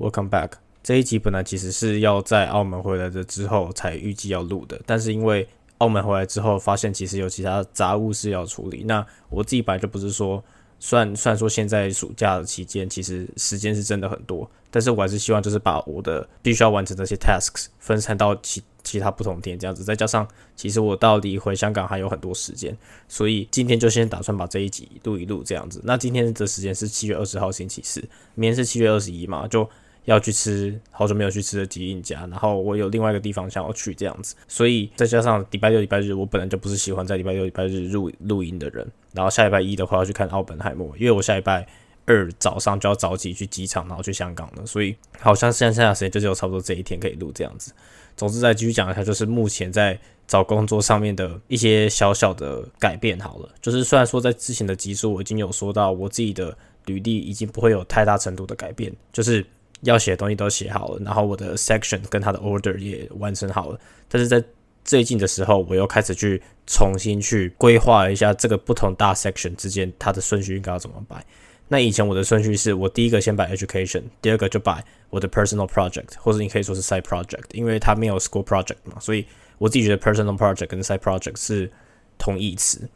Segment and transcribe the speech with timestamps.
[0.00, 0.52] Welcome back。
[0.82, 10.42] 这一集本来其实是要在澳门回来的之后才预计要录的，但是因为澳门回来之后发现其实有其他杂物事要处理，那我自己本来就不是说，
[10.78, 20.26] 算算说现在暑假的期间其实时间是真的很多，但是我还是希望就是把我的必须要完成这些 tasks 分散到其其他不同天这样子，再加上
[20.56, 22.74] 其实我到离回香港还有很多时间，
[23.06, 25.78] 所以今天就先打算把这一集录一录这样子。
[25.84, 28.00] 那今天的时间是七月二十号星期四，
[28.34, 29.68] 明天是七月二十一嘛，就。
[30.10, 38.86] 要去吃好久没有去吃的吉印家，然后我有另外一个地方想要去这样子，所以再加上礼拜六、礼拜日，我本来就不是喜欢在礼拜六、礼拜日录录音的人。
[39.12, 41.66] 然后下礼拜一的话要去看奥本海默，因为我下礼拜
[42.06, 47.72] 二早上就要早起去机场，然后去香港了，所以好像现在剩下时间就只有差不多这一天可以录这样子。
[48.16, 53.18] 总之再继续讲一下，就是目前在找工作上面的一些小小的改变。
[53.20, 56.56] 好了，就是虽然说在之前的集数我已经有说到，我自己的
[56.86, 59.46] 履历已经不会有太大程度的改变，就是。
[59.82, 63.80] 要写的东西都写好了，然后我的 section 跟它的 order 也完成好了。
[64.08, 64.42] 但是在
[64.84, 71.24] 最近的时候，我又开始去重新去规划一下这个不同大 section 之间它的顺序应该要怎么摆。
[71.68, 79.24] 那以前我的顺序是我第一个先摆 education，第二个就摆我的 personal project，或者你可以说是 side project，因为它没有 school project 嘛，所以
[79.58, 81.70] 我自己觉得 personal project 跟 side project 是
[82.18, 82.88] 同义词。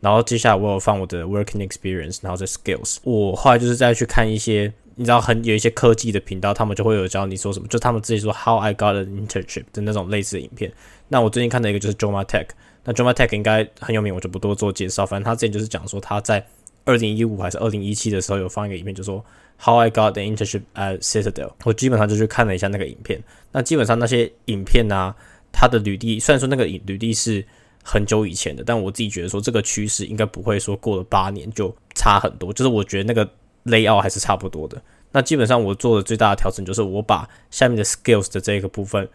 [0.00, 2.96] 然后接下来我有放我的 working experience，然后再 skills。
[3.04, 4.72] 我后来就是再去看一些。
[4.94, 10.72] 你知道很有一些科技的频道，他们就会有教你说什么，就他们自己说 How I got an internship 的那种类似的影片。
[11.08, 12.46] 那我最近看的一个就是 Joma Tech，
[12.84, 15.06] 那 Joma Tech 应该很有名，我就不多做介绍。
[15.06, 16.46] 反正他之前就是讲说他在
[16.84, 19.24] 二零一五还是二零一七的时候有放一个影片，就说
[19.58, 21.52] How I got an internship at Citadel。
[21.64, 23.22] 我基本上就去看了一下那个影片。
[23.52, 25.14] 那基本上那些影片啊，
[25.52, 27.44] 他的履历虽然说那个履历是
[27.82, 32.52] 很久以前的，但我自己觉得说这个趋势应该不会说过了八年就差很多。
[32.52, 33.26] 就是我觉得那个。
[33.64, 34.80] Layout 还是差不多的。
[35.12, 39.06] 那基本上我做的最大的调整就是我把下面的 skills 的这个部分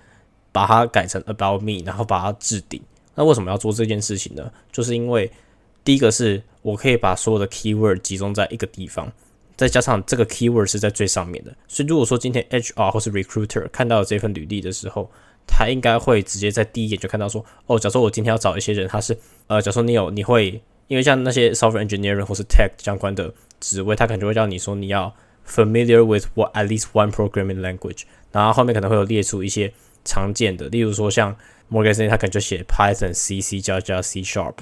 [0.51, 2.79] 把它改成 about me，然后把它置顶。
[3.15, 4.51] 那为什么要做这件事情呢？
[4.71, 5.31] 就是因为
[5.83, 9.11] 第一个是我可以把所有的 keyword 集中在一个地方，
[9.55, 11.51] 再加上这个 keyword 是在最上面的。
[11.67, 15.09] 所以如果说今天 HR 或是 recruiter 看到这份履历的时候，
[15.47, 23.33] 他应该会直接在第一眼就看到说，哦，假如说我今天要找一些人，他是呃，假如说你有你会，因为像那些 software engineering 或是 tech 相关的。
[23.59, 25.13] 职位，他可能就会叫你说你要
[25.47, 29.73] familiar with what at least one programming language，然后后面可能会有列出一些
[30.03, 31.35] 常见的，例如说像
[31.71, 34.55] Morgan s t a n 他可能就写 Python、C、C 加加 C Sharp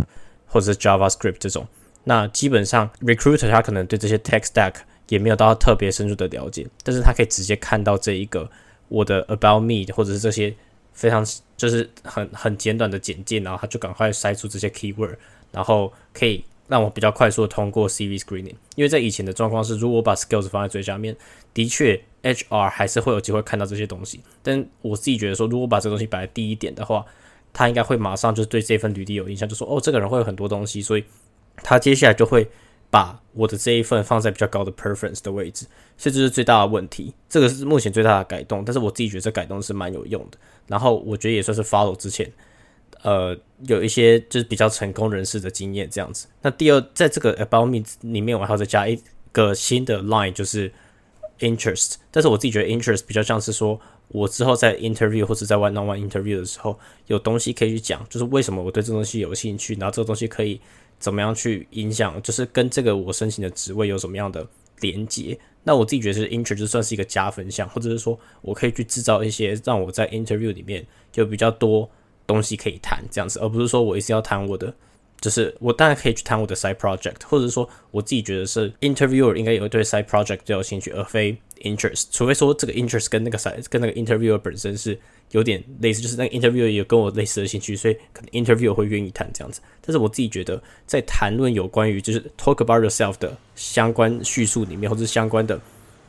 [0.47, 1.67] 或者是 JavaScript 这种。
[2.03, 4.73] 那基本上 recruiter 他可能对这些 tech stack
[5.09, 8.49] 也没有到特别深入的了解，但是他可以直接看到这一个
[8.87, 10.55] 我的 about me 或者是这些
[10.93, 11.25] 非常
[11.57, 15.15] 就是很很简短的简介，然后他就赶快筛出这些 keyword，
[15.51, 16.43] 然后可以。
[16.67, 21.15] 让我比较快速的通过 CV screening，因为在以前的状况是，如果我把 skills 放在最下面，
[21.53, 24.19] 的确 HR 还是会有机会看到这些东西。
[24.41, 27.05] 但我自己觉得说，如果把这个东西摆在第一点的话，
[27.53, 31.03] 他应该会马上就是对这份履历有印象，就说哦，这个人会有很多东西，所以
[31.57, 32.49] 他接下来就会
[32.89, 35.67] 把我的这一份放在比较高的 preference 的位置。
[35.97, 38.65] 所以这是最大的问题，这个是目前最大的改动。
[38.65, 40.37] 但是我自己觉得这改动是蛮有用的，
[40.67, 42.31] 然后我觉得也算是 follow 之前。
[43.05, 46.25] 呃，有一些就是比较成功人士的经验这样子。
[46.41, 48.99] 那第二，在这个 about me 里面，我还要再加一
[49.31, 50.73] 个新的 line，就是
[51.37, 51.97] interest。
[52.09, 60.59] 但是我自己觉得 interest 比较像是说，我之后在 interview 或者在 one on one interview 的时候，有东西可以去讲，就是为什么我对这东西有兴趣，然后这个东西可以
[60.97, 64.47] 怎么样去影响，就是跟这个我申请的职位有什么样的
[64.79, 65.37] 连接。
[65.63, 71.87] 那我自己觉得是 interest 就算是一个加分项，或者是说我可以去制造一些让我在 interview 里面就比较多。
[72.27, 74.73] 东西可以谈这样子，而不是说我一直要谈我的，
[75.21, 82.07] 就是我当然可以去谈我的 side project，或者说我自己觉得是 interviewer 应该有对 side project 最有兴趣，而非 interest。
[82.11, 84.97] 除非说这个 interest 跟那个 side 跟那个 interviewer 本身是
[85.31, 89.61] 有点类似，就是那个 interviewer 也跟我类似的兴趣，所以可能 interviewer 会愿意谈这样子。
[89.81, 95.59] 但是我自己觉得，在谈论有关于就是 talk about yourself 的相关叙述里面，或者相关的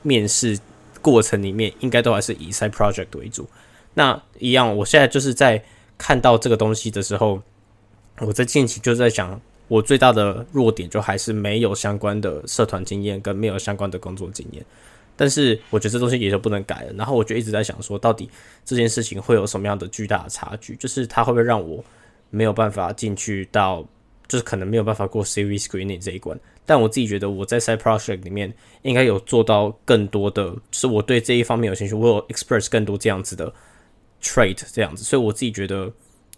[0.02, 0.58] 面试
[1.00, 3.48] 过程里面，应该都还是以 side project 为主。
[3.94, 5.64] 那一样，我现在就是在。
[5.98, 7.40] 看到这个东西的时候，
[8.20, 14.64] 我在近期就在想，我最大的弱点就还是没有相关的社团经验跟没有相关的工作经验。
[15.16, 16.92] 但是我觉得这东西也就不能改了。
[16.92, 18.28] 然后我就一直在想说，到底
[18.64, 20.76] 这件事情会有什么样的巨大的差距？
[20.76, 21.82] 就是它会不会让我
[22.28, 23.82] 没有办法进去到，
[24.28, 26.38] 就是可能没有办法过 CV screening 这一关？
[26.66, 28.52] 但我自己觉得我在 side project 里面
[28.82, 33.50] 应该有做到更多的，是我对这一方面有兴趣，我有 express 更多这样子的。
[34.26, 35.92] Trait 这样子，所以我自己觉得，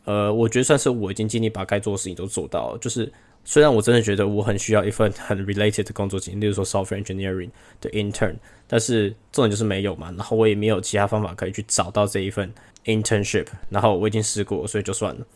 [0.04, 2.78] 呃，我觉得算是我已经尽力把该做的事情都做到了。
[2.78, 3.10] 就是
[3.44, 7.50] 虽然我真的觉得我很需要一份很 related 的工作经历，例如说 software engineering
[7.80, 8.34] 的 intern，
[8.66, 12.52] 但是重点就是没有嘛，然后我也没有其他方法可以去找到这一份
[12.84, 15.26] internship，然后我已经试过，所以就算了。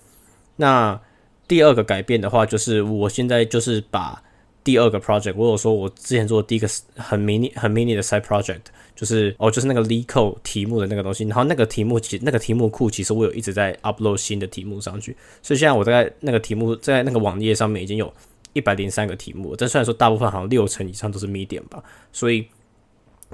[0.57, 1.01] 那
[1.49, 4.23] 第二个改变的话，就是我现在就是把
[4.65, 8.61] 第二个 project，我有说我之前做的第一个很 mini 很 mini 的 side project。
[8.95, 18.13] 就是哦，就是那个 Leeco 题目的那个东西，然后那个题目其那个题目库其实我有一直在 upload 新的题目上去，所以现在我在那个题目在那个网页上面已经有
[18.53, 21.83] 一百零三个题目，但虽然说大部分好像六成以上都是 Medium 吧，
[22.13, 22.47] 所以。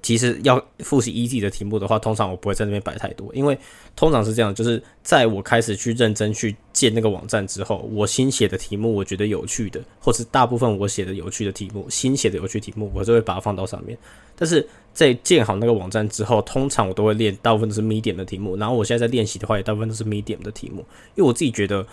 [0.02, 3.58] 其实要复习 easy 的题目的话，通常我不会在那边摆太多，因为
[3.96, 13.98] 通常是这样，就是在我开始去认真去建那个网站之后，我新写的题目我觉得有趣的，或是大部分我写的有趣的题目，新写的有趣题目，我就会把它放到上面。
[14.36, 20.78] 但是在建好那个网站之后，通常我都会练大部分都是 medium 的题目，然后我现在在练习的话，也大部分都是 medium 的题目，
[21.16, 21.86] 因为我自己觉得。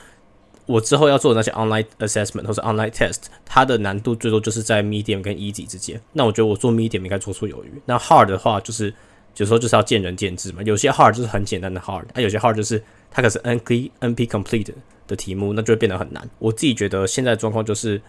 [0.66, 6.00] 我之后要做的那些 online assessment 或者 online test，它的难度最多就是在 medium 跟 easy 之间。
[6.14, 7.72] 那我觉得我做 medium 应该绰绰有余。
[7.86, 8.94] 那 hard 的话，就是
[9.38, 10.64] 有时候就是要见仁见智嘛。
[10.64, 14.74] 有些 hard 就是很简单的 hard，啊，有些 hard 就是它可是 NP NP complete
[15.08, 16.28] 的题目，那就会变得很难。
[16.40, 18.02] 我自己觉得现在状况就是，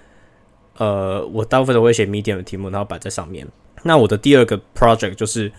[0.79, 3.47] 呃，我大部分都会写 medium 的题目，然后摆在上面。
[3.83, 5.53] 那我的第二个 project 就是。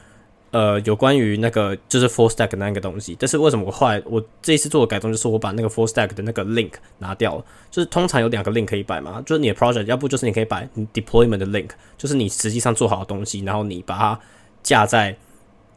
[0.51, 14.19] 呃，有关于那个就是 full stack 那个东西，但是为什么我后来我这一次做的改动就是我把那个 full stack 的那个 link 拿掉了，就是通常有两个 link 可以摆嘛，就是你的 project，要不就是你可以摆 deployment 的 link，就是你实际上做好的东西，然后你把它
[14.63, 15.17] 架在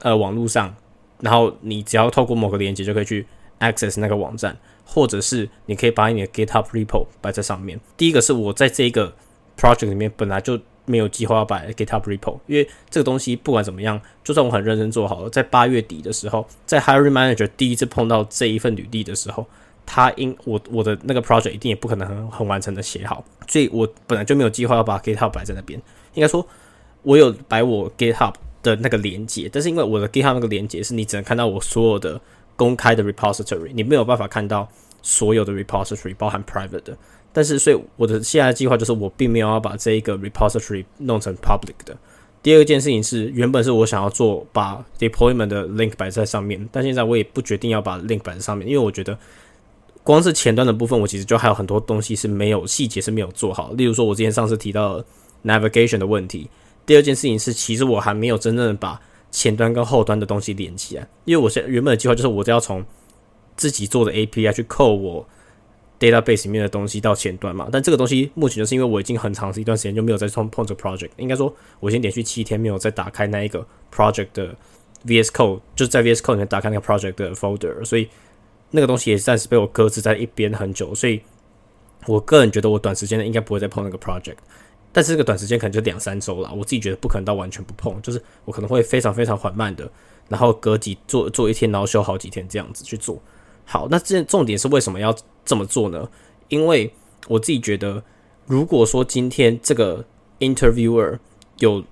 [0.02, 0.72] 呃网络上，
[1.18, 3.26] 然后你只要透过某个连接就可以去
[3.58, 7.80] access 那个网站，或者是你可以把你的 GitHub repo 摆在上面。
[7.96, 9.12] 第一个是我在这个
[9.58, 10.60] project 里面本来就。
[10.86, 19.46] 没有计划要摆 GitHub repo，因为这个东西不管怎么样，就算我很认真做好了，在八月底的时候，在 Hiring Manager 第一次碰到这一份履历的时候，
[19.86, 25.80] 他应我我的那个 project 一定也不可能很很完成的写好，所以我本来就没有计划要把 GitHub 摆在那边。
[26.14, 26.46] 应该说，
[27.02, 32.20] 我有摆我 GitHub 的那个连接，但是因为我的 GitHub 那个连接是你只能看到我所有的
[32.56, 34.68] 公开的 repository，你没有办法看到
[35.02, 36.96] 所有的 repository，包含 private 的。
[37.32, 41.96] 但是，所以我的现在计划就是，我并没有要把这一个 repository 弄成 public 的。
[42.42, 49.16] 第二件事情是，原本是我想要做把 deployment 的 link 摆在上面，但现在我也不决定要把 link 摆在上面，因为我觉得
[50.02, 53.72] 光是前端的部分，我其实就还有很多东西是没有细节是没有做好。
[53.74, 55.04] 例如说，我之前上次提到
[55.44, 56.48] navigation 的问题。
[56.86, 59.00] 第二件事情是，其实我还没有真正把
[59.30, 62.84] 前端跟后端的东西连起来，因为我现原本的计划就是，我要从
[63.54, 65.28] 自己做的 API 去扣我。
[66.00, 73.64] Database 里面的东西到前端嘛，但这个东西目前就是因为我已经很长一段时间就没有再碰碰这个 project，应该说我已经连续七天没有再打开那一个
[73.94, 74.56] project 的
[75.04, 78.08] VS Code，就是在 VS Code 里面打开那个 project 的 folder，所以
[78.70, 81.20] 那个东西也暂时被我搁置在一边很久，所以
[82.06, 84.36] 我个人觉得我短时间内应该不会再碰那个 project，
[84.92, 89.90] 但是这个短时间可能就两三周了，我自己觉得不可能到完全不碰，就是我可能会非常非常缓慢的，
[90.28, 93.20] 然后隔几做做一天，然后休好几天这样子去做。
[93.66, 95.14] 好，那这重点是为什么要
[95.50, 96.08] 怎么做呢？
[96.46, 96.94] 因为
[97.26, 98.04] 我自己觉得，
[98.46, 100.04] 如果说今天这个
[100.38, 101.18] interviewer
[101.58, 101.82] 有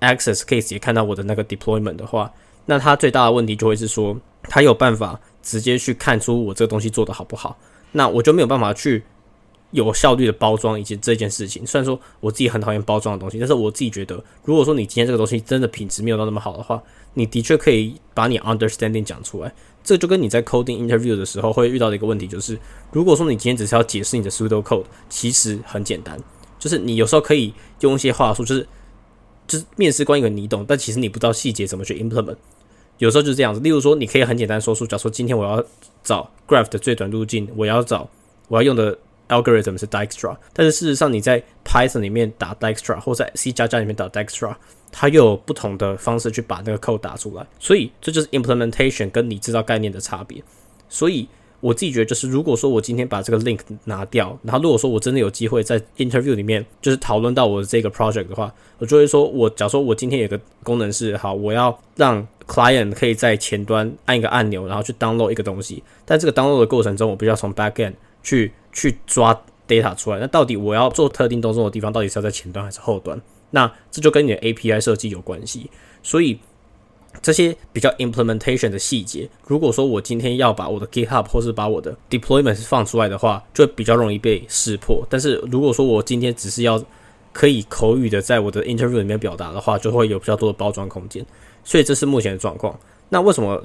[0.00, 2.32] access 可以直接看到我的那个 deployment 的话，
[2.66, 7.56] 那他最大的问题就会是说，他有办法直接去看出我这个东西做的好不好，
[7.92, 9.04] 那我就没有办法去
[9.70, 11.66] 有效率的包装以及这件事情。
[11.66, 16.82] 虽然说我自己很讨厌包装的东西，但是我自己觉得，如果说你今天这个东西真的品质没有到那么好的话，
[17.14, 19.54] 你的确可以把你 understanding 讲出来。
[19.84, 22.58] 这就跟你在 coding interview 的时候会遇到的一个问题，就是
[22.92, 26.18] 如果说你今天只是要解释你的 pseudo code，其实很简单，
[26.58, 28.66] 就是你有时候可以用一些话术，就是
[29.46, 32.36] 就是面试官以为你懂，但其实你不知道细节怎么去 implement。
[32.98, 35.64] 有时候就是这样子，例如说你可以很简单说出，假如说今天我要
[36.02, 38.10] 找 graph 的最短路径，我要找
[38.48, 38.98] 我要用的
[39.28, 44.54] algorithm 是 Dijkstra，但是事实上你在 Python 里面打 Dijkstra，或在 C 加加里面打 Dijkstra。
[44.90, 50.42] 它又有不同的方式去把那个 code 打出来，所以这就是 implementation 跟你知道概念的差别。
[50.88, 51.28] 所以
[51.60, 67.92] 我自己觉得，就是如果说我今天把这个 link 拿掉，然后如果说我真的有机会在 interview 里面就是讨论到我的这个 project 的话，我就会说，我假如说我今天有个功能是好，我要让 client 可以在前端按一个按钮，然后去 download 一个东西，但这个 download 的过程中，我必须要从 backend
[68.22, 70.18] 去去抓 data 出来。
[70.20, 73.20] 那到底我要做特定动作的地方，到底是要在前端还是后端？
[73.50, 75.70] 那这就跟你的 API 设计有关系，
[76.02, 76.38] 所以
[77.20, 85.04] 这些比较 implementation 的细节，如果说我今天要把我的 GitHub 或是把我的 deployment 放出来的话，就比较容易被识破。
[85.10, 86.82] 但是如果说我今天只是要
[87.32, 91.24] 可以口语的在我的 interview 里面表达的话，就会有比较多的包装空间。
[91.64, 92.78] 所以这是目前的状况。
[93.08, 93.62] 那为什么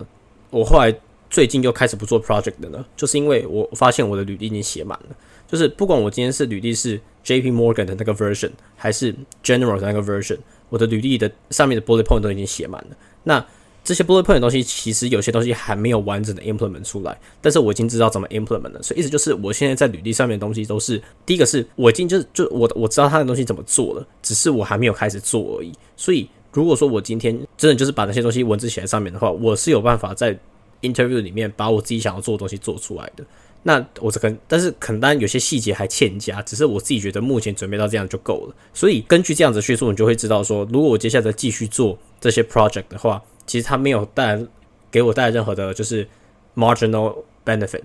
[0.49, 0.93] 我后来
[1.33, 2.85] 最近又开始不做 project 的呢？
[2.95, 5.15] 就是因为我发现我的履历已经写满了。
[5.47, 9.11] 就是不管我今天是履历是 J P Morgan 的那个 version，还是
[9.43, 10.37] General 的那个 version，
[10.69, 12.95] 我的履历的上面的 bullet point 都已经写满了。
[13.23, 13.43] 那
[13.83, 18.83] 这些 bullet point 的东西，其实有些东西还没有完整的 implement 出来，但是我已经知道怎么 implement 了。
[18.83, 25.73] 所以意思就是，我现在在履历上面的东西都是第一个是我已经就是就我我知道他的东西怎么做了，只是我还没有开始做而已。
[25.97, 30.37] 所以如果说我今天真的就是把那些东西文字写在上面的话，我是有办法在
[30.83, 33.25] interview 里面把我自己想要做的东西做出来的。
[33.63, 38.55] 那我这跟但是可能有些细节还欠佳，只是我自己觉得目前准备到这样就够了。
[38.73, 43.23] 所以根据这样子叙述，你就会知道说，如果我接下来继续做这些 project 的话。
[43.45, 44.47] 其实它没有带来
[44.89, 46.07] 给我带来任何的，就是
[46.55, 47.13] marginal
[47.45, 47.81] benefit，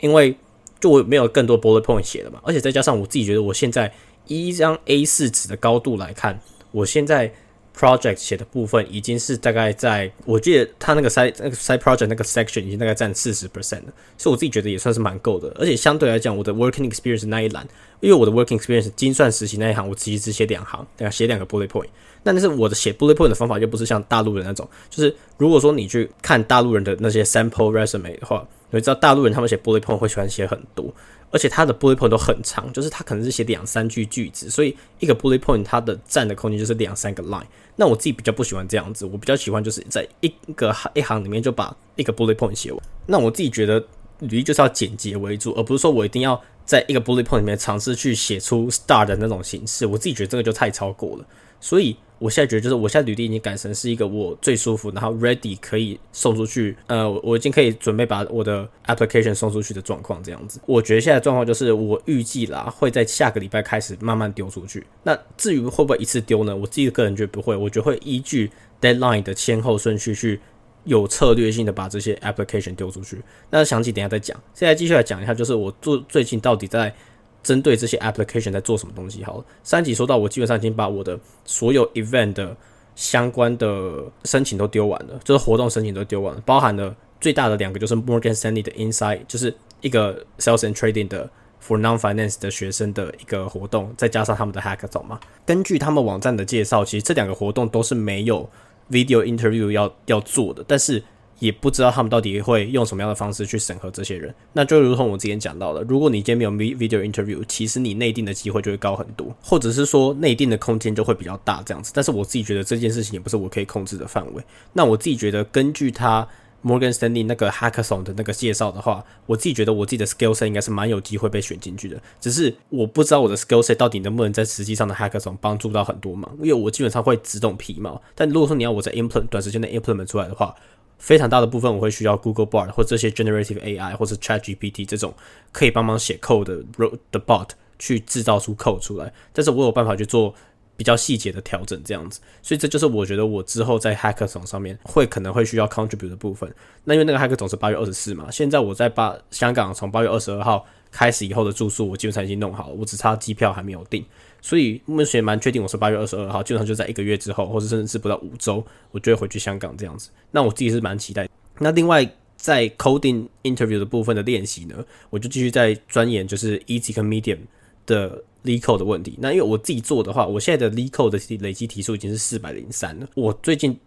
[0.00, 0.34] 因为
[0.80, 3.92] 就我没有更多 bullet point 写了嘛，而且再加上我自己觉得我现在
[4.26, 6.40] 一张 A 四纸的高度来看，
[6.70, 7.32] 我现在。
[7.76, 15.54] Project 写的部分已经是大概在，我记得他那个 side 那个 side project 那个 section 已经大概占四十 percent 了，所以我自己觉得也算是蛮够的。
[15.58, 17.66] 而且相对来讲，我的 working experience 那一栏，
[18.00, 21.10] 因为我的 working experience 精算实习那一行，我其实只写两行，对吧？
[21.10, 21.88] 写两个 bullet point。
[22.24, 30.92] 那但是我的写 bullet point 的方法就不是像大陆人那种，就是如果说你去看大陆人的那些 sample resume 的话，你会知道大陆人他们写 bullet point 会喜欢写很多。
[31.32, 37.42] 而且它的 bullet point 都很长，就是它可能是写两三句句子，所以一个 bullet point 它的占的空间就是两三个 line。
[37.76, 42.80] 那我自己比较不喜欢这样子，我比较喜欢就是在一个一行里面就把一个 bullet point 写完。
[43.06, 43.80] 那我自己觉得
[44.20, 49.86] 履历就是要简洁为主，而不是说我一定要在一个 bullet point 里面尝试去写出 star 的那种形式。
[49.86, 51.24] 我自己觉得这个就太超过了，
[51.60, 51.96] 所以。
[52.22, 60.60] 我现在觉得，就是我现在履历已经改成是一个我最舒服，然后 ready 可以送出去，呃，我已经可以准备把我的 application 送出去的状况这样子。
[60.64, 64.86] 我觉得现在状况就是，我预计啦会在下个礼拜开始慢慢丢出去。
[65.02, 66.54] 那至于会不会一次丢呢？
[66.54, 68.48] 我自己个人觉得不会，我觉得会依据
[68.80, 70.38] deadline 的先后顺序去
[70.84, 73.20] 有策略性的把这些 application 丢出去。
[73.50, 74.40] 那详细等下再讲。
[74.54, 76.94] 现在继续来讲一下，就是我做最近到底在。
[77.42, 79.24] 针对这些 application 在做什么东西？
[79.24, 82.56] 好了，三级说到，我基本上已经把我的所有 event 的
[82.94, 91.28] 相关的申请都丢完了，就是活动申请都丢完了，包含了最大的两个就是 Morgan Stanley 的 Inside，就是一个 Sales and Trading 的
[91.66, 95.18] for non-finance 的学生的一个活动，再加上他们的 hackathon 嘛。
[95.44, 98.48] 根据他们网站的介绍，其实这两个活动都是没有
[98.90, 101.02] video interview 要要做的，但是。
[101.42, 104.32] 也不知道他们到底会用什么样的方式去审核这些人。
[104.52, 111.90] 那就如同我之前讲到的，如果你今天没有 video interview，其实你内定的机会就会高很多，或者是说内定的空间就会比较大这样子。
[111.92, 114.44] 但是我自己觉得这件事情也不是我可以控制的范围。
[114.72, 116.28] 那我自己觉得，根据他
[116.64, 122.00] Morgan Stanley 那个 hackathon 的那个介绍的话，我自己觉得我自己的 skill set 应该是蛮有机会被选进去的。
[122.20, 128.00] 只是我不知道我的 skill set 到底能不能在实际上的 hackathon 帮助到很多忙，因为我基本上会只懂皮毛。
[128.14, 130.54] 但如果说你要我在 implement 短时间内 implement 出来的话，
[131.02, 135.12] 非常大的部分我会需要 Google Bard 或这些 Generative AI 或者 Chat GPT 这种
[135.50, 140.32] 可以帮忙写 code 的 ro 的 bot 去制造出 code 出来，但是我有办法去做
[140.76, 146.48] 比较细节的调整，这样子，所以这就是我觉得我之后在 Hackathon 上面会可能会需要 contribute 的部分。
[146.84, 154.04] 那因为那个 Hackathon 是八月二十四嘛，现在我在八香港从八月二十二号开始以后的住宿我基本上已经弄好了，我只差机票还没有订。
[154.42, 160.10] 所以目前蛮确定，我是八月二十二号，基本上就在一个月之后，或者甚至是不到五周，我就会回去香港这样子。
[160.32, 161.28] 那我自己是蛮期待。
[161.60, 162.06] 那另外
[162.36, 167.38] 在 coding interview 的部分的练习呢，我就继续在钻研，就是 easy 跟 medium
[167.86, 169.16] 的 lead code 的问题。
[169.20, 173.06] 那因为我自己做的话，我现在的 lead code 的累积题数已经是四百零三了。
[173.14, 173.78] 我最近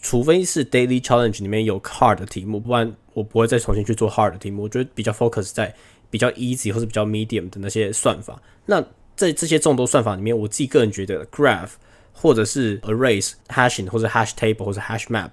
[0.00, 4.62] 除非是 daily challenge 里面有 hard 的题目，不然我不会再重新去做 hard 的题目。
[4.62, 5.74] 我觉得比较 focus 在
[6.08, 8.40] 比较 easy 或是比较 medium 的那些算法。
[8.66, 8.80] 那
[9.16, 11.70] 在这些众多算法里面，我自己个人觉得 graph
[12.12, 15.30] 或者是 arrays hashing 或者 hash table 或者 hash map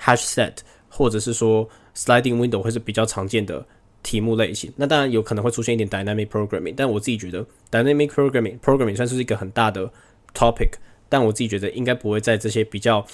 [0.00, 3.66] hash set 或者是说 sliding window 会是比较常见的
[4.02, 4.72] 题目类型。
[4.76, 9.90] 那当然有可能会出现一点 dynamic programming，但我自己觉得 dynamic programming programming 算是一个很大的
[10.34, 10.70] topic，
[11.08, 13.06] 但我自己觉得应该不会在这些比较。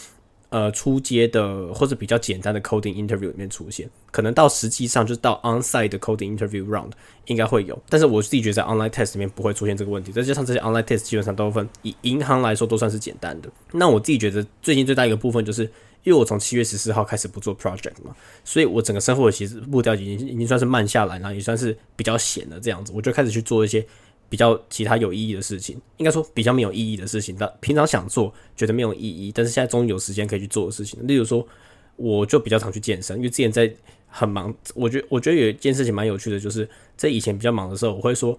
[0.51, 6.91] 呃，初阶的或者比较简单的 coding interview 里面出现，可能到实际上就是到 onsite 的 coding interview round
[7.27, 10.11] 应该会有，但是我自己觉得在 online test 里面不会出现这个问题。
[10.11, 13.49] 再加上这些 online test 基本上都分以银行来说都算是简单的。
[13.71, 15.63] 那我自己觉得最近最大一个部分就是，
[16.03, 18.13] 因为我从七月十四号开始不做 project 嘛，
[18.45, 23.87] 所以我整个生活其实步调已经已经算是慢下来，然后也算是比较闲的这样子，我就开始去做一些。
[24.31, 31.07] 比较其他有意义的事情，应该说比较没有意义的事情，但平常想做觉得没有意义，但是现在终于有时间可以去做的事情。
[31.07, 31.47] 例如说，
[31.97, 33.71] 我就比较常去健身，因为之前在
[34.07, 38.39] 很忙，我觉我觉得有一件事情蛮有趣的，就是在以前比较忙的时候，我会说，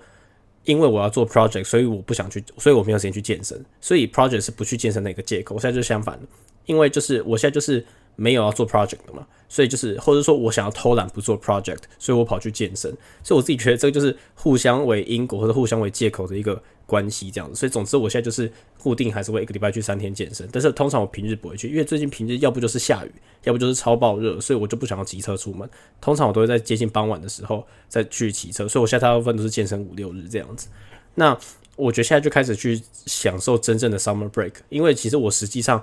[0.64, 5.56] 因为我要做 project，所以我不想去，所以我没有时间去健身，所以 project 是不去健身的一个借口。
[5.56, 6.24] 我现在就相反了，
[6.66, 12.92] 因为就是我现在就是没有要做 project 的嘛，所以就是或者说我想要偷懒不做 project，所以我跑去健身，
[13.24, 17.56] 所以我自己觉得这个就是互相为因果或者互相为借口的一个关系这样子。
[17.56, 23.12] 所以总之我现在就是固定还是会一个礼拜去三天健身，但是通常我平日不会去，因为最近平日要不就是下雨，
[23.44, 25.68] 要不就是超爆热，所以我就不想要骑车出门。
[26.00, 30.68] 通常我都会在接近傍晚的时候再去骑车，所以我现在大部分都是健身五六日这样子。
[31.16, 31.38] 那
[31.76, 35.82] 我觉得现在就开始去享受真正的 summer break，因为其实我实际上。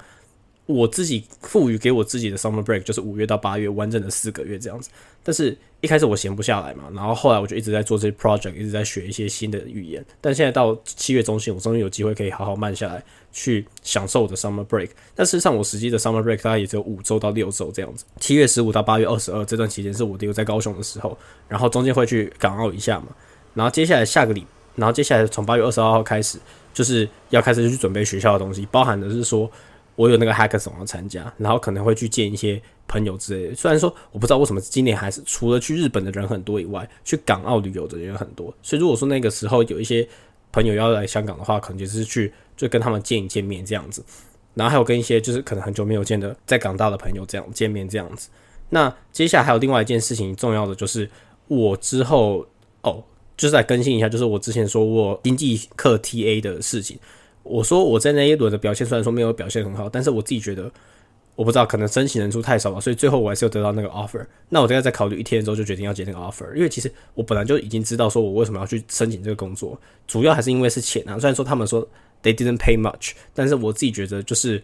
[0.69, 4.91] 我自己赋予给我自己的 summer break 就是五月到八月完整的四个月这样子，
[5.25, 10.05] 但是一开始我闲不下来嘛，然后后来我就一直在做这些 project，一直在学一些新的语言。
[10.21, 14.91] 但现在到七月中旬，我终于有机会可以好好慢下来，去享受我的 summer break。
[15.15, 18.05] 但事实上，我实际的 summer break 大概也只有五周到六周这样子。
[18.21, 21.17] 七月十五到八月二十二这段期间是我丢在高雄的时候，
[21.49, 23.07] 然后中间会去港澳一下嘛，
[23.55, 26.39] 然后接下来下个礼，然后接下来从八月二十二号开始，
[26.75, 29.51] 就是要开始去准备学校的东西，包含的是说。
[29.99, 33.55] 我有那个 hackathon 要参加，然后可能会去见一些朋友之类的。
[33.57, 38.55] 虽然说我不知道为什么今年还是除了去日本的人很多以外，去港澳旅游的人很多。
[38.63, 40.09] 所以如果说那个时候有一些
[40.53, 44.05] 朋友要来香港的话，可能就是去就跟他们见一见面这样子。
[44.55, 48.29] 然后还有跟一些就是可能很久没有见的在港大的朋友这样见面这样子。
[48.69, 51.11] 那接下来还有另外一件事情重要的就是
[51.49, 52.47] 我之后
[52.83, 53.03] 哦，
[53.37, 56.97] 就是来更新一下，就是我之前说过经济课 TA 的事情。
[57.49, 60.71] 我说我在那一轮的表现虽然说没有表现很好，但是我自己觉得
[61.35, 64.25] 我不知道可能申请人数太少了，所以最后我还是有得到那个 offer。
[64.49, 71.19] 那我大概在考虑一天之后就决定要接那个 offer，因为其实我本来就已经知道说我为什么要去申请这个工作，主要还是因为是钱啊。
[71.19, 71.87] 虽然说他们说
[72.23, 74.63] they didn't pay much，但是我自己觉得就是。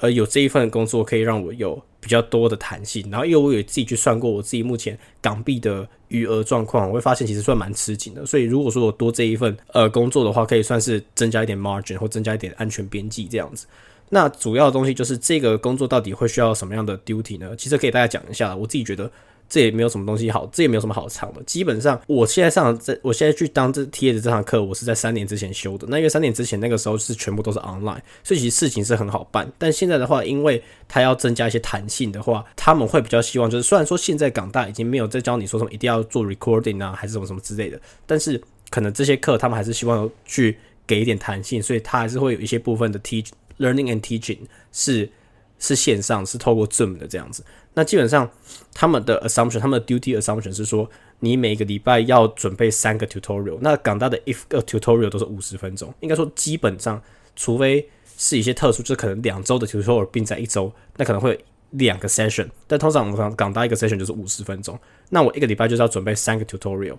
[0.00, 8.24] 呃有这一份工作可以让我有比较多的弹性，然后因为我有自己去算过我自己目前港币的余额状况，我会发现其实算蛮吃紧的。
[8.24, 13.66] 所以如果说我多这一份呃工作的话，可以算是增加一点 margin 或增加一点安全边际这样子。
[14.10, 17.54] 那主要的东西就是这个工作到底会需要什么样的 duty 呢？
[17.56, 19.10] 其实可以大家讲一下，我自己觉得。
[19.48, 21.42] 这也没有什么东西好，这也没有什么好唱的。
[21.44, 25.86] 基本上，我现在上这，我现在去当这 T A 的这堂课，我是在三年之前修的。
[25.88, 29.50] 那因为三年之前那个时候是全部都是 online，所以其实事情是很好办。
[29.56, 44.40] 但现在的话，因为他要增加一些弹性的话，他们会比较希望就是，虽然说现在港大已经没有在教你说什么一定要做 recording 啊，还是什么什么之类的，但是可能这些课他们还是希望去给一点弹性，所以他还是会有一些部分的 teach learning and teaching
[44.72, 45.10] 是
[45.58, 47.42] 是线上，是透过 Zoom 的这样子。
[47.78, 48.28] 那基本上，
[48.74, 53.56] 他们的 assumption，他们的 duty assumption 是说，你每个礼拜要准备三个 tutorial。
[53.60, 57.00] 那港大的一个 tutorial 都是五十分钟，应该说基本上，
[57.36, 61.38] 除非是一些特殊，就是可能两周的 tutorial 并在一周，那可能会
[61.70, 62.48] 两个 session。
[62.66, 64.76] 但通常我们港大一个 session 就是五十分钟。
[65.10, 66.96] 那我一个礼拜就是要准备三个 tutorial，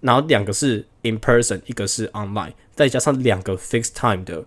[0.00, 4.44] 然后两个是 in person，一个是 online，再加上两个 fixed time 的。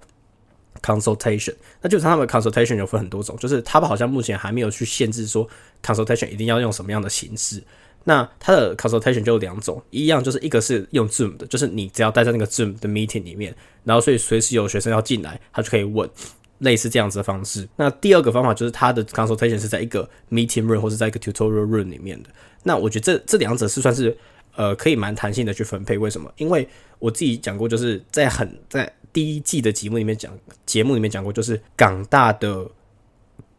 [0.82, 5.48] consultation，那就是他们 consultation 有分很多种，就是他们好像目前还没有去限制说
[5.84, 7.64] consultation 一定要用什么样的形式。
[8.08, 16.08] 那它的 consultation 就有两种，一样就是一个是用 Zoom 的，就是你只要待在那个 Zoom 的 meeting 里面，然后所以随时有学生要进来，他就可以问，
[16.60, 17.68] 类似这样子的方式。
[17.78, 22.30] 那第二个方法就是他的 consultation 是在一个 meeting room 或者在一个 tutorial room 里面的。
[22.62, 24.16] 那我觉得这这两者是算是
[24.56, 25.98] 呃可以蛮弹性的去分配。
[25.98, 26.32] 为什么？
[26.38, 28.94] 因为我自己讲过，就是在很在。
[29.16, 32.70] 第一季的节目里面讲，节目里面讲过，就是港大的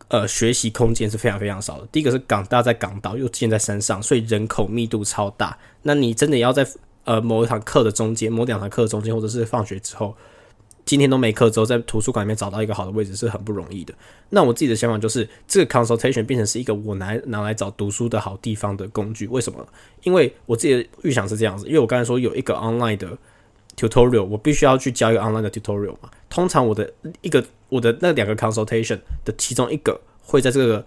[0.08, 1.88] 呃学习空间是非常非常少的。
[1.90, 5.56] 第一个是港大在港岛又建在山上，所以人口密度超大。
[5.80, 6.68] 那你真的要在
[7.04, 10.14] 呃某一堂课的中间，某两堂课中间，或者是放学之后，
[10.84, 13.94] 今天都没课之后，在图书馆里面找到一个好的位置是很不容易的。
[14.28, 19.26] 那我自己的想法就是，这个 consultation 变成是一个我拿拿来找读书的好地方的工具。
[19.28, 19.66] 为什么？
[20.02, 23.16] 因为我自己的预想是这样子，因为我刚才说有一个 online 的。
[23.76, 26.10] Tutorial 我必须要去教一个 online 的 tutorial 嘛？
[26.30, 30.84] 通常我的一个我的那两个 consultation 的其中一个会在这个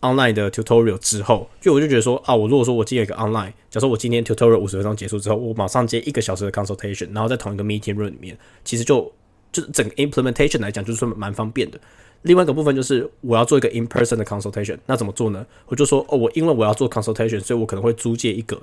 [0.00, 9.10] online 的 tutorial 之后，就我就觉得说啊，我如果说我接一个 online，假如说我今天 tutorial 五十分钟结束之后，我马上接一个小时的 consultation，然后在同一个 meeting room 里面，其实就
[9.52, 11.78] 就是整个 implementation 来讲，就是蛮方便的。
[12.22, 15.46] 另外一个部分就是我要做一个 in person 的 consultation，那怎么做呢？
[15.66, 18.60] 我就说哦，我因为我要做 consultation，所以我可能会租借一个。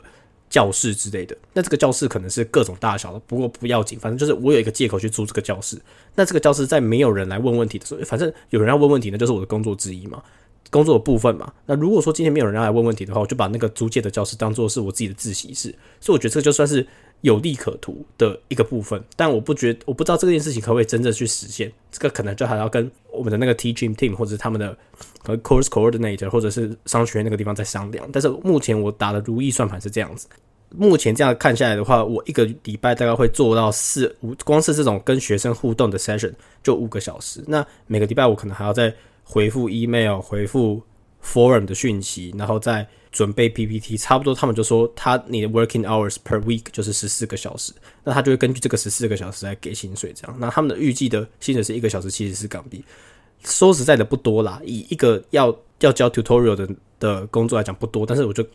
[0.52, 5.82] 教室之类的，那这个教室可能是各种大小的，不过不要紧，反正就是我有一个借口去租这个教室。
[6.16, 10.22] 那这个教室在没有人来问问题的时候，反正有人要问问题呢，就是我的工作之一嘛，
[10.70, 11.54] 工作的部分嘛。
[11.68, 15.74] 那如果说今天没有人要来问问题的话，我就把那个租借的教室当做是我自己的自习室。
[16.02, 16.86] 所以我觉得这就算是
[17.22, 21.72] 有利可图的一个部分，但我不觉，我不知道这件事情可不可以真正去实现。
[21.92, 24.76] 这个可能就还要跟我们的那个 teaching team 或者他们的
[25.24, 28.08] 和 course coordinator 或者是商学院那个地方在商量。
[28.12, 30.28] 但是目前我打的如意算盘是这样子。
[30.74, 36.32] 目前这样看下来的话，我一个礼拜大概会做到四五，光是这种跟学生互动的 session
[36.64, 37.44] 就五个小时。
[37.46, 40.82] 那每个礼拜我可能还要再回复 email、回复
[41.24, 50.38] forum 的讯息，然后再准备 PPT，差不多他们就说他你的 working hours per week 就是十四个小时，那他就会根据这个十四个小时来给薪水这样。
[50.40, 52.84] 那他们的预计的薪水是一个小时七十四港币，
[53.44, 58.46] 说实在的不多啦，以一个要要教 tutorial 的的工作来讲不多，但是我就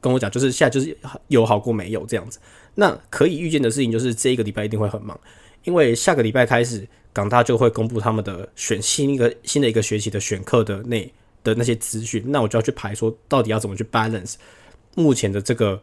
[0.00, 0.96] 跟我讲，就是现在就是
[1.28, 2.38] 有好过没有这样子。
[2.74, 5.18] 那可以预见的事情就是这一个礼拜一定会很忙，
[5.64, 14.34] 因为下个礼拜开始港大就会公布他们的选新一个新的一个学期的选课的内的那些资讯，那我就要去排说到底要怎么去 balance
[14.94, 15.80] 目前的这个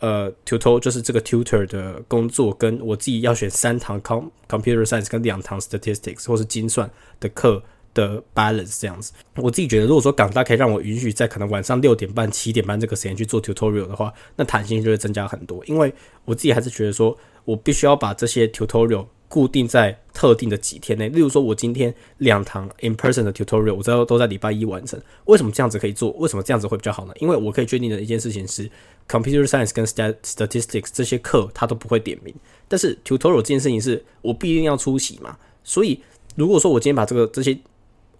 [0.00, 7.62] 呃 tutor 就是这个 tutor 的工作，跟我自己要选三堂 com computer science 跟两堂 statistics 或是精算的课。
[7.92, 15.60] 的 balance 这样子，我自己觉得，如果说港大可以让我允许在可能晚上六点半、七点半这个时间去做 tutorial 的话，那弹性就会增加很多。
[15.66, 15.92] 因为
[16.24, 21.08] 我自己还是觉得说，我必须要把这些 tutorial 固定在特定的几天内。
[21.08, 25.00] 例如说，我今天两堂 in person 的 tutorial，我知道都在礼拜一完成。
[25.26, 26.10] 为什么这样子可以做？
[26.18, 27.14] 为什么这样子会比较好呢？
[27.20, 28.68] 因为我可以确定的一件事情是
[29.08, 32.34] ，computer science 跟 statistics 这些课它都不会点名，
[32.66, 35.38] 但是 tutorial 这件事情是我必定要出席嘛。
[35.62, 36.02] 所以
[36.34, 37.56] 如果说我今天把这个这些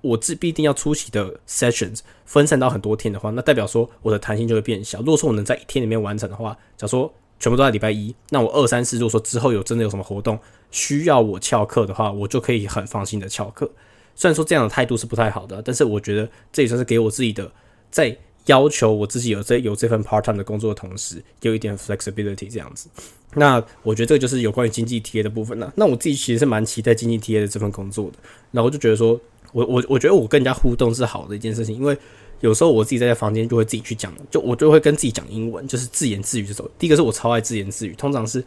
[0.03, 5.01] 我自必定要出席的 sessions 分散到很多天的话，那代表说我的弹性就会变小。
[5.01, 10.38] 如果说我能在一天里面完成的话，假如说全部都在礼拜一，那我二三四如果说之后有真的有什么活动
[10.70, 13.68] 需要我翘课的话，我就可以很放心的翘课。
[14.14, 17.50] 虽然说这样的态度是不太好的，但是我觉得这也算是给我自己的
[17.90, 22.88] 在要求我自己有这有这份 part time 的工作的同时，有一点 flexibility 这样子。
[23.35, 25.72] 那我觉得这个就是有关于经济体验的部分了。
[25.76, 28.18] 那我自己其实是蛮期待经济体验的这份工作的，
[28.53, 29.18] 然后就觉得说。
[29.52, 31.96] 我我我觉得我跟人家互动是好的一件事情，因为
[32.40, 36.68] 有时候我自己在房间就会自己去讲，就我就会跟自己讲英文，就是自言自语这种。
[36.78, 38.42] 第一个是我超爱自言自语，通常是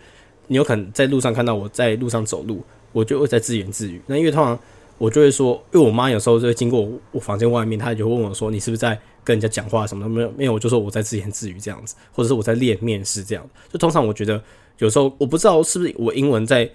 [0.48, 4.02] 你有可能在路上看到我在路上走路，我就会在自言自语。
[4.08, 4.58] 那因为通常
[4.98, 13.50] 我就会说，因为我妈有时候就会经过我房间外面，她就会问我说：“你是不是在跟人家讲话什么？”没有没有，我就说我在自言自语这样子，或者是我在练面试这样。
[13.72, 14.42] 就通常我觉得
[14.80, 16.66] 有时候我不知道是不是我英文在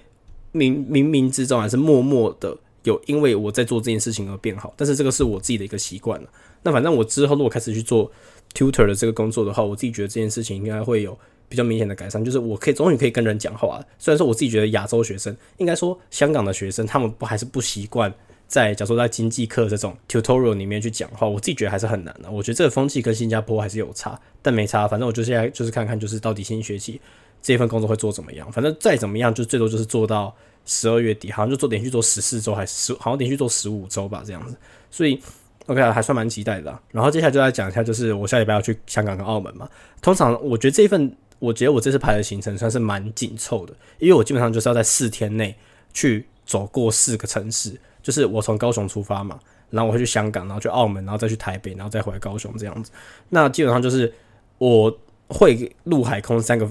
[0.52, 2.56] 冥冥冥之中还是默默的。
[2.84, 6.28] 有因为我在做这件事情而变好，但是这个是我自己的一个习惯了。
[6.62, 8.10] 那反正我之后如果开始去做
[8.54, 11.16] tutor 的这个工作的话，我自己觉得这件事情应该会有
[11.48, 12.24] 比较明显的改善。
[12.24, 13.80] 就是我可以终于可以跟人讲话。
[13.98, 18.12] 虽然说我自己觉得亚洲学生，应该说香港的学生，他们不还是不习惯
[18.46, 21.28] 在假如说在经济课这种 tutorial 里面去讲话。
[21.28, 22.30] 我自己觉得还是很难的。
[22.30, 24.88] 我觉得这个风气跟新加坡还是有差，但没差。
[24.88, 27.00] 反正我就现在就是看看，就是到底新学期
[27.40, 28.50] 这份工作会做怎么样。
[28.50, 30.34] 反正再怎么样，就最多就是做到。
[30.70, 34.54] 十二月底好像就做连续做十四周，还是十好像连续做十五周吧，这样子。
[34.90, 35.18] 所以
[35.66, 36.78] OK 还算蛮期待的。
[36.92, 39.66] 然后接下来就来讲一下，就是我下礼拜要去香港跟澳门嘛。
[40.02, 45.56] 通常我觉得这一份，我觉得我这次排的行程算是蛮紧凑的，因为我基本上就是要在四天内
[45.94, 47.74] 去走过四个城市。
[48.02, 52.90] 就是我从高雄出发嘛，然后我会去香港，然后去澳门，然后再去台北，然后再回来高雄这样子。
[53.30, 54.12] 那基本上就是
[54.58, 54.94] 我
[55.28, 56.70] 会陆海空三个。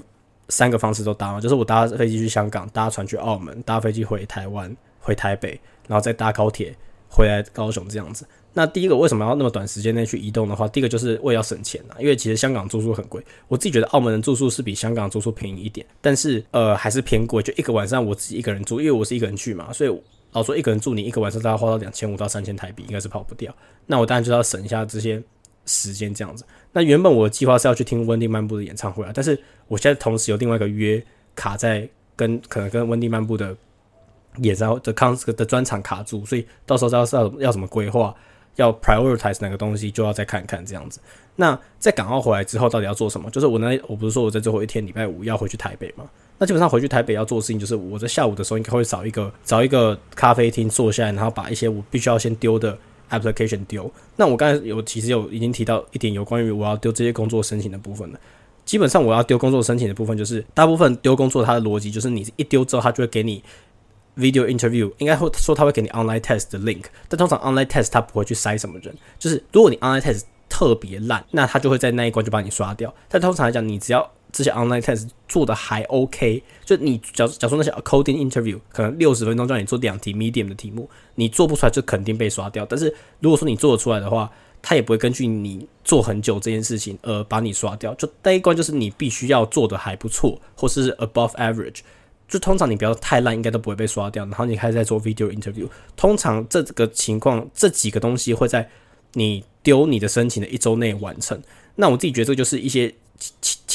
[0.50, 6.76] 三个方式都搭嘛，就是我搭飞机去香港，搭船去澳门，搭飞机回台湾，回台北，然后再搭高铁
[7.10, 8.26] 回来高雄这样子。
[8.54, 23.54] 那第一个为什么要那么短时间内去移动的话，第一个就是为要省钱啊，因为其实香港住宿很贵，我自己觉得澳门的住宿是比香港住宿便宜一点，但是呃还是偏贵，就一个晚上我自己一个人住，因为我是一个人去嘛，所以老说一个人住你一个晚上大概花到两千五到三千台币，应该是跑不掉。
[23.86, 25.22] 那我当然就要省一下这些。
[25.68, 31.04] 时间这样子，那原本我的计划是要去听温蒂漫步的演唱会啊，但是我现在同时有另外一个约
[31.36, 33.56] 卡在跟可能跟温蒂漫步的
[34.38, 38.16] 演唱会的康的专场卡住，所以到时候要要要怎么规划，
[38.56, 41.00] 要 prioritize 哪个东西，就要再看看这样子。
[41.36, 43.30] 那在港澳回来之后，到底要做什么？
[43.30, 46.10] 就是我那我不是说我在最后一天礼拜五要回去台北吗？
[46.40, 52.78] 那基本上回去台北要做的事情，就是我在下午的时候应该会找一个找一个咖啡厅坐下来，然后把一些我必须要先丢的。
[53.10, 58.20] Application 丢，那我刚才有其实有已经提到一点有关于我要丢这些工作申请的部分了。
[58.66, 63.42] 基本上我要丢工作申请的部分，就是大部分丢工作它的逻辑就是你一丢之后，它就会给你
[64.18, 72.94] video interview，应该会说它会给你 online test 的 link，但通常 online test 它不会去筛什么人，就是如果你 online test 特别烂，那它就会在那一关就把你刷掉。
[73.08, 82.66] 但通常来讲，你只要这些 online test 做的还 OK，就你假假说那些 coding interview 可能六十分钟叫你做两题 medium 的题目，你做不出来就肯定被刷掉。
[82.66, 84.30] 但是如果说你做得出来的话，
[84.62, 87.94] 他也不会根据你做很久这件事情而把你刷掉。
[87.96, 91.80] 就第一关就是你必须要做的还不错，或是 above average，
[92.28, 94.26] 就通常你不要太烂，应该都不会被刷掉。
[94.26, 98.70] 然后你开始在做 video interview，通常这个情况这几个东西会在
[99.14, 101.42] 你丢你的申请的一周内完成。
[101.76, 102.94] 那我自己觉得这就是一些。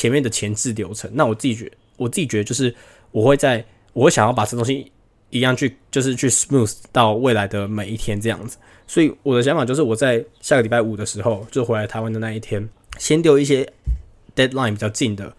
[0.03, 2.75] 前面的前置流程，那我自己觉，我自己觉得就是
[3.13, 4.91] 我会在，我想要把这东西
[5.31, 8.57] 一样去，就是去 smooth 到未来的每一天这样子。
[8.89, 13.73] 所以我的想法就是我在下个礼拜五的时候就回来台湾的那一天，先丢一些
[14.35, 15.33] deadline 比较近的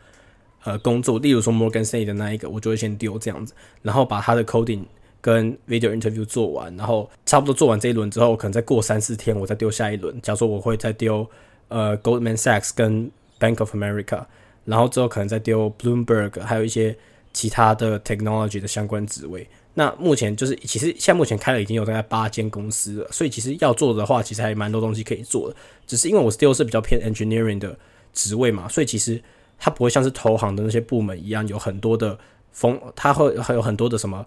[0.64, 4.86] 呃工作，例如说 Morgan Stanley 的那一个，我就会先丢这样子，然后把他的 coding
[5.20, 10.18] 跟 video interview 做完，然后差不多做完这一轮之后，可能再过三四天我再丢下一轮。
[10.22, 11.30] 假如说我会再丢
[11.68, 14.24] 呃 Goldman Sachs 跟 Bank of America，
[14.66, 16.96] 然后之后可能再丢 Bloomberg，还有一些
[17.32, 19.48] 其他的 technology 的相关职位。
[19.76, 25.56] 那目前就是，其实现在目前开了已经有大概八间公司了，所以其实要做的话，其实还蛮多东西可以做的。
[25.88, 27.76] 只是因为我 still 是比较偏 engineering 的
[28.14, 29.20] 职位嘛，所以其实
[29.58, 32.16] 它不会像是投行的那些部门一样有很多的
[32.52, 34.24] 风，它会还有很多的什么，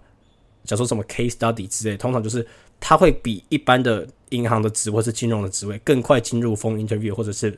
[0.65, 2.45] 假如说什么 case study 之类，通常就是
[2.77, 7.57] 它会比一般的银行的职或是金融的职位更快进入风 interview 或者是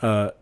[0.00, 0.32] 呃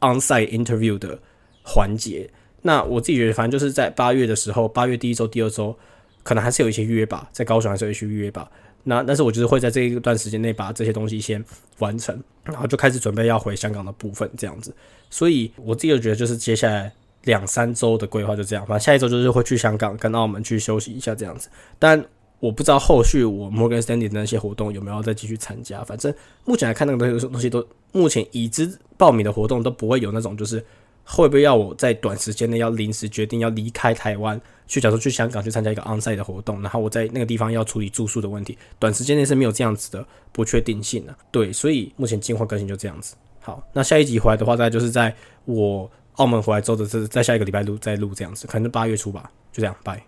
[0.00, 1.18] onsite interview 的
[1.62, 2.28] 环节。
[2.62, 5.76] 那我自己觉得，反正就是在八月的时候，八月第一周、第二周。
[6.24, 8.48] 可能还是有一些约吧，在高雄还是有一些约吧。
[8.84, 11.44] 那但是我觉得会在这一段时间内把这些东西先
[11.80, 14.72] 完成，然后就开始准备要回香港的部分这样子。
[15.10, 16.92] 所以我自己觉得就是接下来
[17.24, 21.48] 两三周的规划就这样，反正下一周就是会去香港跟澳门去休息一下这样子。
[21.76, 22.00] 但
[22.38, 25.82] 我不知道后续我 Morgan Stanley 的那些活动有没有再继续参加。
[25.82, 30.64] 反正目前来看，那个东西东西都目前已知报名的活动都不会有那种就是。
[31.04, 41.14] 会不会要我在短时间内要临时决定要离开台湾，去假如去香港去参加一个 onsite 的活动，然后我在那个地方要处理住宿的问题，短时间内是没有这样子的不确定性的。
[41.30, 43.14] 对，所以目前计划更新就这样子。
[43.40, 45.12] 好，那下一集回来的话，大概就是在
[45.44, 50.00] 我澳门回来之后的，是在下一个礼拜录再录这样子，可能八月初吧，就这样，拜。